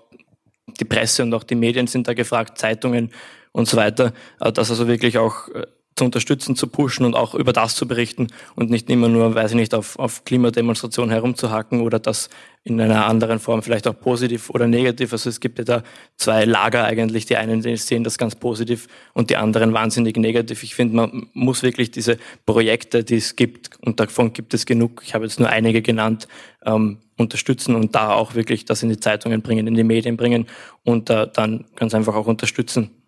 [0.80, 3.10] die Presse und auch die Medien sind da gefragt, Zeitungen
[3.52, 7.34] und so weiter, äh, das also wirklich auch äh, zu unterstützen, zu pushen und auch
[7.34, 11.82] über das zu berichten und nicht immer nur, weiß ich nicht, auf, auf Klimademonstrationen herumzuhacken
[11.82, 12.30] oder das
[12.64, 15.12] in einer anderen Form vielleicht auch positiv oder negativ.
[15.12, 15.82] Also es gibt ja da
[16.16, 17.26] zwei Lager eigentlich.
[17.26, 20.62] Die einen sehen das ganz positiv und die anderen wahnsinnig negativ.
[20.62, 25.02] Ich finde, man muss wirklich diese Projekte, die es gibt, und davon gibt es genug,
[25.04, 26.26] ich habe jetzt nur einige genannt,
[26.64, 30.46] ähm, unterstützen und da auch wirklich das in die Zeitungen bringen, in die Medien bringen
[30.84, 33.01] und äh, dann ganz einfach auch unterstützen.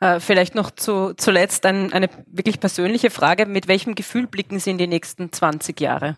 [0.00, 3.46] Äh, vielleicht noch zu, zuletzt ein, eine wirklich persönliche Frage.
[3.46, 6.16] Mit welchem Gefühl blicken Sie in die nächsten 20 Jahre?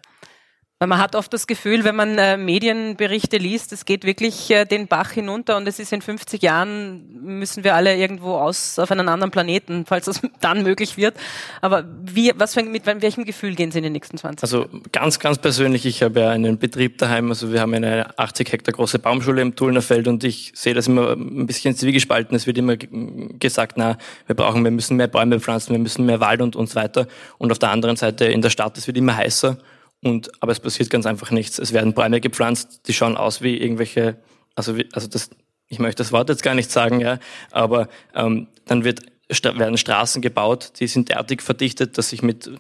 [0.83, 4.65] Weil man hat oft das Gefühl, wenn man äh, Medienberichte liest, es geht wirklich äh,
[4.65, 8.91] den Bach hinunter und es ist in 50 Jahren, müssen wir alle irgendwo aus auf
[8.91, 11.19] einen anderen Planeten, falls das dann möglich wird.
[11.61, 15.19] Aber wie, was für, mit welchem Gefühl gehen Sie in den nächsten 20 Also ganz,
[15.19, 19.01] ganz persönlich, ich habe ja einen Betrieb daheim, also wir haben eine 80 Hektar große
[19.01, 22.35] Baumschule im Tullnerfeld und ich sehe das immer ein bisschen zwiegespalten.
[22.35, 26.21] Es wird immer gesagt, na, wir brauchen, wir müssen mehr Bäume pflanzen, wir müssen mehr
[26.21, 27.07] Wald und, und so weiter.
[27.37, 29.59] Und auf der anderen Seite in der Stadt, es wird immer heißer
[30.03, 31.59] und, aber es passiert ganz einfach nichts.
[31.59, 34.17] Es werden Bäume gepflanzt, die schauen aus wie irgendwelche,
[34.55, 35.31] also, wie, also das,
[35.69, 37.19] ich möchte das Wort jetzt gar nicht sagen, ja,
[37.51, 42.51] aber ähm, dann wird werden Straßen gebaut, die sind derartig verdichtet, dass ich mit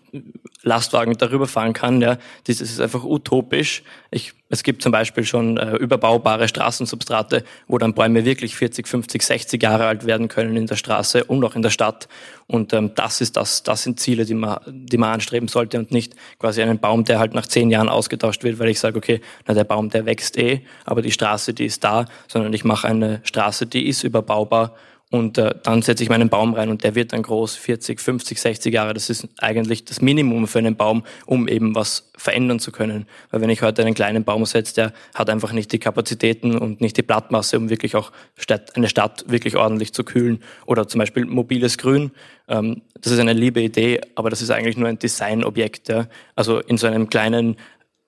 [0.62, 2.00] Lastwagen darüber fahren kann.
[2.00, 3.82] Ja, das ist einfach utopisch.
[4.10, 9.22] Ich, es gibt zum Beispiel schon äh, überbaubare Straßensubstrate, wo dann Bäume wirklich 40, 50,
[9.22, 12.08] 60 Jahre alt werden können in der Straße und auch in der Stadt.
[12.46, 15.92] Und ähm, das ist das, das sind Ziele, die man, die man anstreben sollte und
[15.92, 19.20] nicht quasi einen Baum, der halt nach zehn Jahren ausgetauscht wird, weil ich sage, okay,
[19.46, 22.86] na der Baum, der wächst eh, aber die Straße, die ist da, sondern ich mache
[22.86, 24.74] eine Straße, die ist überbaubar
[25.12, 28.40] und äh, dann setze ich meinen Baum rein und der wird dann groß, 40, 50,
[28.40, 28.94] 60 Jahre.
[28.94, 33.06] Das ist eigentlich das Minimum für einen Baum, um eben was verändern zu können.
[33.32, 36.80] Weil wenn ich heute einen kleinen Baum setze, der hat einfach nicht die Kapazitäten und
[36.80, 38.12] nicht die Blattmasse, um wirklich auch
[38.74, 40.44] eine Stadt wirklich ordentlich zu kühlen.
[40.64, 42.12] Oder zum Beispiel mobiles Grün.
[42.46, 45.88] Ähm, das ist eine liebe Idee, aber das ist eigentlich nur ein Designobjekt.
[45.88, 46.06] Ja?
[46.36, 47.56] Also in so einem kleinen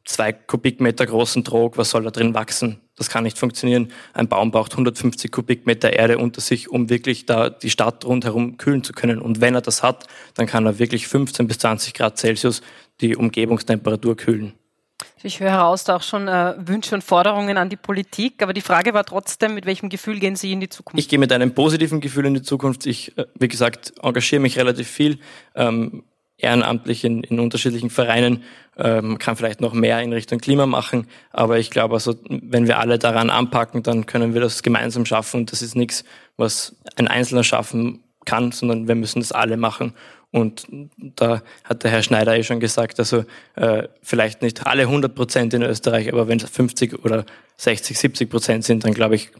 [0.04, 2.81] zwei Kubikmeter großen Trog, was soll da drin wachsen?
[2.96, 3.90] Das kann nicht funktionieren.
[4.12, 8.84] Ein Baum braucht 150 Kubikmeter Erde unter sich, um wirklich da die Stadt rundherum kühlen
[8.84, 9.18] zu können.
[9.20, 12.60] Und wenn er das hat, dann kann er wirklich 15 bis 20 Grad Celsius
[13.00, 14.52] die Umgebungstemperatur kühlen.
[15.24, 18.60] Ich höre heraus da auch schon äh, Wünsche und Forderungen an die Politik, aber die
[18.60, 20.98] Frage war trotzdem, mit welchem Gefühl gehen Sie in die Zukunft?
[20.98, 22.86] Ich gehe mit einem positiven Gefühl in die Zukunft.
[22.86, 25.18] Ich, äh, wie gesagt, engagiere mich relativ viel.
[25.54, 26.02] Ähm,
[26.42, 28.42] ehrenamtlich in, in unterschiedlichen Vereinen,
[28.76, 31.06] ähm, kann vielleicht noch mehr in Richtung Klima machen.
[31.30, 35.40] Aber ich glaube, also, wenn wir alle daran anpacken, dann können wir das gemeinsam schaffen.
[35.40, 36.04] Und das ist nichts,
[36.36, 39.94] was ein Einzelner schaffen kann, sondern wir müssen das alle machen.
[40.30, 43.24] Und da hat der Herr Schneider eh schon gesagt, also
[43.54, 47.26] äh, vielleicht nicht alle 100 Prozent in Österreich, aber wenn es 50 oder
[47.58, 49.30] 60, 70 Prozent sind, dann glaube ich,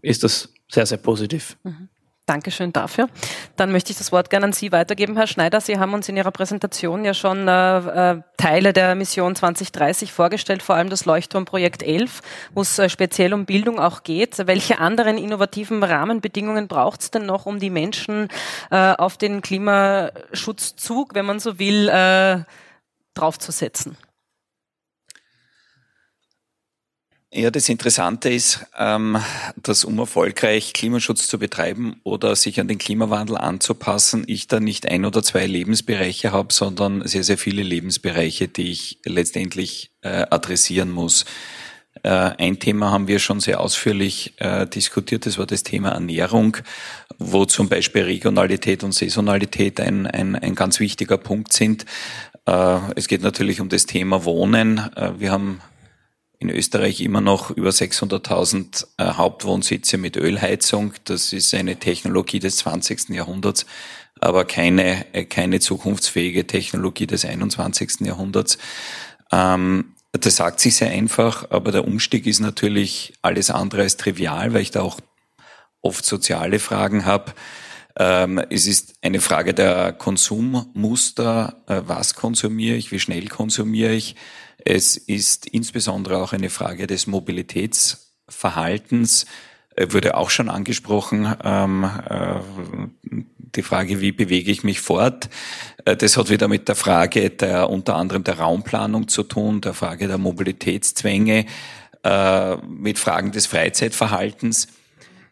[0.00, 1.58] ist das sehr, sehr positiv.
[1.64, 1.88] Mhm.
[2.26, 3.08] Dankeschön dafür.
[3.54, 5.60] Dann möchte ich das Wort gerne an Sie weitergeben, Herr Schneider.
[5.60, 7.78] Sie haben uns in Ihrer Präsentation ja schon äh,
[8.14, 13.32] äh Teile der Mission 2030 vorgestellt, vor allem das Leuchtturmprojekt 11, wo es äh, speziell
[13.32, 14.46] um Bildung auch geht.
[14.46, 18.28] Welche anderen innovativen Rahmenbedingungen braucht es denn noch, um die Menschen
[18.70, 22.40] äh, auf den Klimaschutzzug, wenn man so will, äh,
[23.14, 23.96] draufzusetzen?
[27.32, 29.18] Ja, das Interessante ist, ähm,
[29.56, 34.86] dass um erfolgreich Klimaschutz zu betreiben oder sich an den Klimawandel anzupassen, ich da nicht
[34.86, 40.92] ein oder zwei Lebensbereiche habe, sondern sehr, sehr viele Lebensbereiche, die ich letztendlich äh, adressieren
[40.92, 41.24] muss.
[42.04, 46.58] Äh, ein Thema haben wir schon sehr ausführlich äh, diskutiert, das war das Thema Ernährung,
[47.18, 51.86] wo zum Beispiel Regionalität und Saisonalität ein, ein, ein ganz wichtiger Punkt sind.
[52.94, 54.88] Es geht natürlich um das Thema Wohnen.
[55.18, 55.60] Wir haben
[56.38, 60.92] in Österreich immer noch über 600.000 äh, Hauptwohnsitze mit Ölheizung.
[61.04, 63.10] Das ist eine Technologie des 20.
[63.10, 63.66] Jahrhunderts,
[64.20, 68.00] aber keine, äh, keine zukunftsfähige Technologie des 21.
[68.00, 68.58] Jahrhunderts.
[69.32, 74.52] Ähm, das sagt sich sehr einfach, aber der Umstieg ist natürlich alles andere als trivial,
[74.54, 74.98] weil ich da auch
[75.82, 77.32] oft soziale Fragen habe.
[77.98, 81.62] Ähm, es ist eine Frage der Konsummuster.
[81.66, 82.92] Äh, was konsumiere ich?
[82.92, 84.16] Wie schnell konsumiere ich?
[84.64, 89.26] Es ist insbesondere auch eine Frage des Mobilitätsverhaltens,
[89.76, 92.40] äh, wurde auch schon angesprochen, ähm, äh,
[93.54, 95.28] die Frage, wie bewege ich mich fort.
[95.84, 99.74] Äh, das hat wieder mit der Frage der unter anderem der Raumplanung zu tun, der
[99.74, 101.46] Frage der Mobilitätszwänge,
[102.04, 104.68] äh, mit Fragen des Freizeitverhaltens.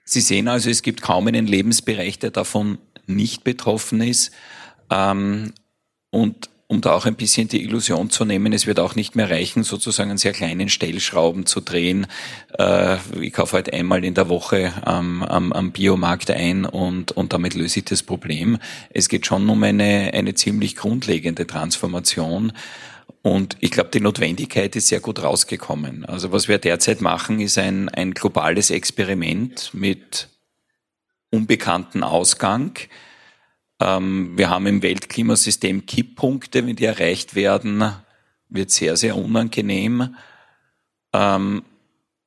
[0.05, 4.33] Sie sehen also, es gibt kaum einen Lebensbereich, der davon nicht betroffen ist.
[4.91, 5.53] Ähm,
[6.11, 9.31] und um da auch ein bisschen die Illusion zu nehmen, es wird auch nicht mehr
[9.31, 12.07] reichen, sozusagen einen sehr kleinen Stellschrauben zu drehen.
[12.59, 17.33] Äh, ich kaufe halt einmal in der Woche am, am, am Biomarkt ein und, und
[17.33, 18.59] damit löse ich das Problem.
[18.91, 22.53] Es geht schon um eine, eine ziemlich grundlegende Transformation.
[23.21, 26.05] Und ich glaube, die Notwendigkeit ist sehr gut rausgekommen.
[26.05, 30.29] Also was wir derzeit machen, ist ein, ein globales Experiment mit
[31.31, 32.73] unbekannten Ausgang
[33.79, 37.93] wir haben im Weltklimasystem Kipppunkte, wenn die erreicht werden,
[38.49, 40.15] wird sehr, sehr unangenehm.
[41.13, 41.65] Ähm,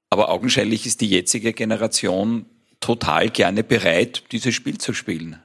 [0.09, 2.45] aber augenscheinlich ist die jetzige Generation
[2.79, 5.41] total gerne bereit, dieses Spiel zu spielen.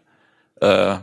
[0.60, 0.98] Äh,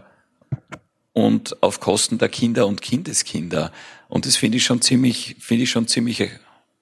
[1.14, 3.72] und auf Kosten der Kinder und Kindeskinder.
[4.08, 6.30] Und das finde ich schon ziemlich, finde ich schon ziemlich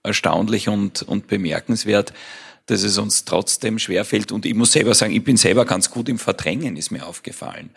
[0.04, 2.14] erstaunlich und, und bemerkenswert
[2.68, 4.32] dass es uns trotzdem schwerfällt.
[4.32, 7.72] Und ich muss selber sagen, ich bin selber ganz gut im Verdrängen, ist mir aufgefallen.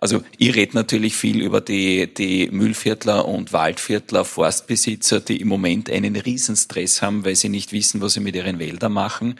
[0.00, 5.90] Also ich rede natürlich viel über die, die Müllviertler und Waldviertler, Forstbesitzer, die im Moment
[5.90, 9.36] einen Riesenstress haben, weil sie nicht wissen, was sie mit ihren Wäldern machen.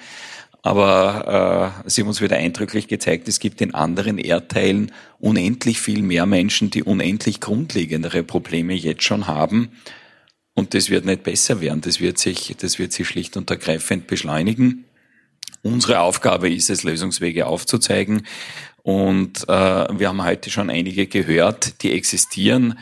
[0.62, 6.02] Aber äh, sie haben uns wieder eindrücklich gezeigt, es gibt in anderen Erdteilen unendlich viel
[6.02, 9.70] mehr Menschen, die unendlich grundlegendere Probleme jetzt schon haben.
[10.52, 11.80] Und das wird nicht besser werden.
[11.80, 14.84] Das wird sich, das wird sich schlicht und ergreifend beschleunigen.
[15.62, 18.26] Unsere Aufgabe ist es, Lösungswege aufzuzeigen.
[18.82, 22.78] Und äh, wir haben heute schon einige gehört, die existieren.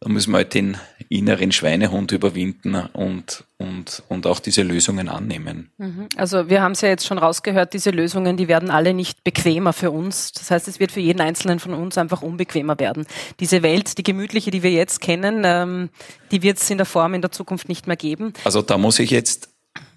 [0.00, 0.76] Da müssen wir halt den
[1.08, 5.70] inneren Schweinehund überwinden und, und, und auch diese Lösungen annehmen.
[5.78, 6.08] Mhm.
[6.16, 9.72] Also wir haben es ja jetzt schon rausgehört, diese Lösungen, die werden alle nicht bequemer
[9.72, 10.32] für uns.
[10.32, 13.06] Das heißt, es wird für jeden Einzelnen von uns einfach unbequemer werden.
[13.40, 15.88] Diese Welt, die gemütliche, die wir jetzt kennen, ähm,
[16.30, 18.34] die wird es in der Form in der Zukunft nicht mehr geben.
[18.44, 19.48] Also da muss ich jetzt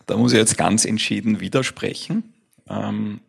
[0.10, 2.34] da muss ich jetzt ganz entschieden widersprechen.
[2.68, 3.22] Ähm,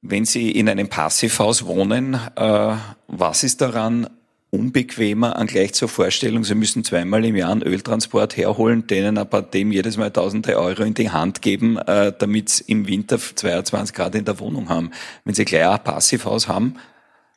[0.00, 4.08] wenn Sie in einem Passivhaus wohnen, äh, was ist daran
[4.48, 9.42] unbequemer an gleich zur Vorstellung, Sie müssen zweimal im Jahr einen Öltransport herholen, denen aber
[9.42, 13.94] dem jedes Mal tausende Euro in die Hand geben, äh, damit Sie im Winter 22
[13.94, 14.92] Grad in der Wohnung haben.
[15.24, 16.76] Wenn Sie gleich ein Passivhaus haben,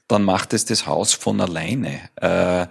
[0.08, 2.00] dann macht es das Haus von alleine.
[2.16, 2.68] Äh,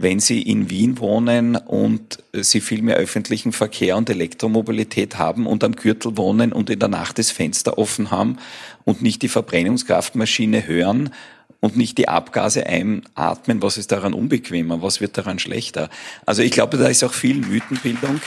[0.00, 5.64] wenn Sie in Wien wohnen und Sie viel mehr öffentlichen Verkehr und Elektromobilität haben und
[5.64, 8.38] am Gürtel wohnen und in der Nacht das Fenster offen haben
[8.84, 11.10] und nicht die Verbrennungskraftmaschine hören
[11.58, 15.90] und nicht die Abgase einatmen, was ist daran unbequemer, was wird daran schlechter?
[16.24, 18.20] Also ich glaube, da ist auch viel Mythenbildung.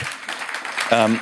[0.90, 1.18] Ähm,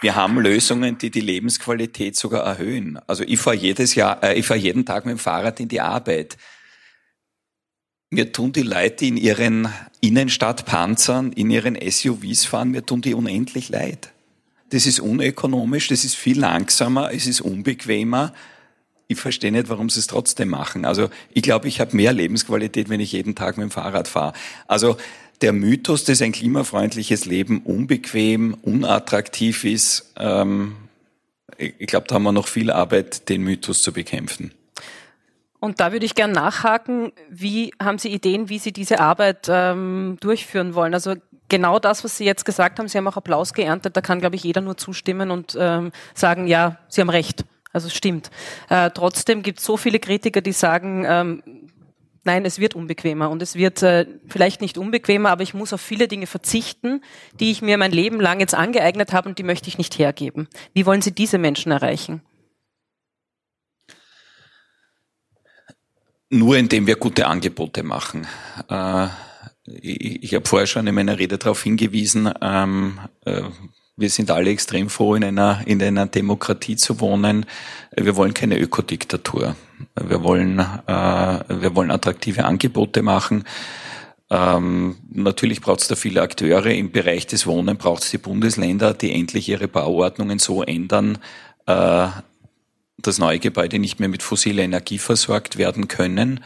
[0.00, 2.98] wir haben Lösungen, die die Lebensqualität sogar erhöhen.
[3.06, 5.80] Also ich fahre jedes Jahr, äh, ich fahre jeden Tag mit dem Fahrrad in die
[5.80, 6.36] Arbeit.
[8.14, 9.68] Mir tun die Leute in ihren
[10.00, 14.12] Innenstadtpanzern, in ihren SUVs fahren, mir tun die unendlich leid.
[14.70, 18.32] Das ist unökonomisch, das ist viel langsamer, es ist unbequemer.
[19.08, 20.84] Ich verstehe nicht, warum sie es trotzdem machen.
[20.84, 24.32] Also ich glaube, ich habe mehr Lebensqualität, wenn ich jeden Tag mit dem Fahrrad fahre.
[24.68, 24.96] Also
[25.40, 30.76] der Mythos, dass ein klimafreundliches Leben unbequem, unattraktiv ist, ähm,
[31.58, 34.52] ich glaube, da haben wir noch viel Arbeit, den Mythos zu bekämpfen.
[35.64, 40.18] Und da würde ich gern nachhaken, wie haben Sie Ideen, wie Sie diese Arbeit ähm,
[40.20, 40.92] durchführen wollen?
[40.92, 41.14] Also
[41.48, 44.36] genau das, was Sie jetzt gesagt haben, Sie haben auch Applaus geerntet, da kann, glaube
[44.36, 47.46] ich, jeder nur zustimmen und ähm, sagen, ja, Sie haben recht.
[47.72, 48.30] Also stimmt.
[48.68, 51.42] Äh, trotzdem gibt es so viele Kritiker, die sagen, ähm,
[52.24, 55.80] nein, es wird unbequemer und es wird äh, vielleicht nicht unbequemer, aber ich muss auf
[55.80, 57.00] viele Dinge verzichten,
[57.40, 60.46] die ich mir mein Leben lang jetzt angeeignet habe und die möchte ich nicht hergeben.
[60.74, 62.20] Wie wollen Sie diese Menschen erreichen?
[66.34, 68.26] Nur indem wir gute Angebote machen.
[68.68, 69.06] Äh,
[69.66, 73.42] ich, habe vorher schon in meiner Rede darauf hingewiesen, ähm, äh,
[73.96, 77.46] wir sind alle extrem froh, in einer, in einer Demokratie zu wohnen.
[77.96, 79.54] Wir wollen keine Ökodiktatur.
[79.94, 83.44] Wir wollen, äh, wir wollen attraktive Angebote machen.
[84.28, 86.66] Ähm, natürlich braucht es da viele Akteure.
[86.66, 91.18] Im Bereich des Wohnen braucht es die Bundesländer, die endlich ihre Bauordnungen so ändern,
[91.66, 92.08] äh,
[93.00, 96.40] dass neue Gebäude nicht mehr mit fossiler Energie versorgt werden können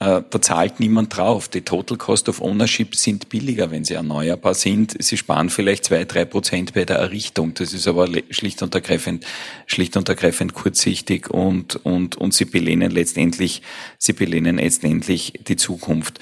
[0.00, 1.48] äh, da zahlt niemand drauf.
[1.48, 4.96] Die Total Cost of Ownership sind billiger, wenn sie erneuerbar sind.
[4.98, 7.52] Sie sparen vielleicht zwei, drei Prozent bei der Errichtung.
[7.52, 9.26] Das ist aber schlicht und ergreifend,
[9.66, 13.60] schlicht und ergreifend kurzsichtig und, und, und sie belehnen letztendlich,
[13.98, 16.18] sie belehnen letztendlich die Zukunft.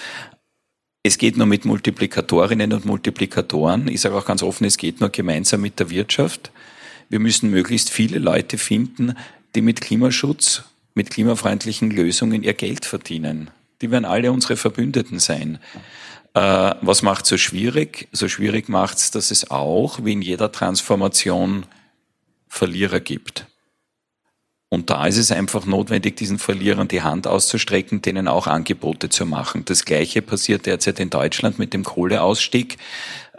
[1.05, 3.87] Es geht nur mit Multiplikatorinnen und Multiplikatoren.
[3.87, 6.51] Ich sage auch ganz offen, es geht nur gemeinsam mit der Wirtschaft.
[7.09, 9.15] Wir müssen möglichst viele Leute finden,
[9.55, 13.51] die mit Klimaschutz, mit klimafreundlichen Lösungen ihr Geld verdienen.
[13.81, 15.59] Die werden alle unsere Verbündeten sein.
[16.35, 18.09] Äh, was macht so schwierig?
[18.13, 21.67] So schwierig macht es, dass es auch, wie in jeder Transformation,
[22.49, 23.47] Verlierer gibt.
[24.71, 29.25] Und da ist es einfach notwendig, diesen Verlierern die Hand auszustrecken, denen auch Angebote zu
[29.25, 29.65] machen.
[29.65, 32.77] Das Gleiche passiert derzeit in Deutschland mit dem Kohleausstieg.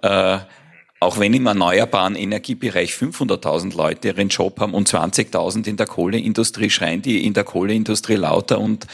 [0.01, 0.39] Äh,
[1.00, 6.70] auch wenn im erneuerbaren Energiebereich 500.000 Leute ihren Job haben und 20.000 in der Kohleindustrie,
[6.70, 8.86] schreien die in der Kohleindustrie lauter und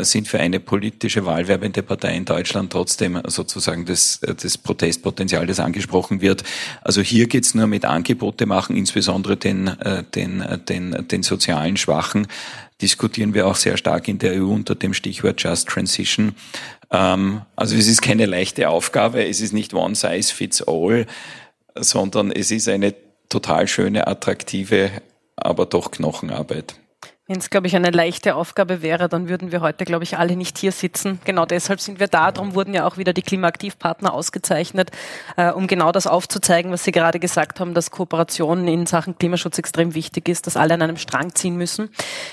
[0.00, 6.20] sind für eine politische wahlwerbende Partei in Deutschland trotzdem sozusagen das, das Protestpotenzial, das angesprochen
[6.20, 6.44] wird.
[6.82, 12.26] Also hier geht's nur mit Angebote machen, insbesondere den, äh, den, den, den sozialen Schwachen,
[12.80, 16.34] diskutieren wir auch sehr stark in der EU unter dem Stichwort Just Transition.
[16.90, 21.06] Ähm, also es ist keine leichte Aufgabe, es ist nicht one size fits all,
[21.74, 22.94] sondern es ist eine
[23.28, 24.90] total schöne, attraktive,
[25.36, 26.76] aber doch Knochenarbeit.
[27.28, 30.36] Wenn es, glaube ich, eine leichte Aufgabe wäre, dann würden wir heute, glaube ich, alle
[30.36, 31.18] nicht hier sitzen.
[31.24, 32.30] Genau deshalb sind wir da.
[32.30, 34.92] Darum wurden ja auch wieder die Klimaaktivpartner ausgezeichnet,
[35.36, 39.58] äh, um genau das aufzuzeigen, was Sie gerade gesagt haben, dass Kooperation in Sachen Klimaschutz
[39.58, 41.88] extrem wichtig ist, dass alle an einem Strang ziehen müssen.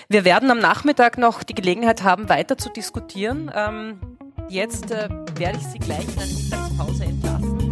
[0.10, 3.52] Wir werden am Nachmittag noch die Gelegenheit haben, weiter zu diskutieren.
[3.56, 4.00] Ähm,
[4.48, 7.62] jetzt äh, werde ich Sie gleich in eine Mittagspause entlassen.